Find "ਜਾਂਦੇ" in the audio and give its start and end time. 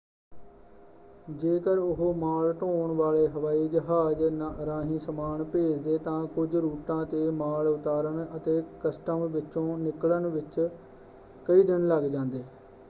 12.07-12.43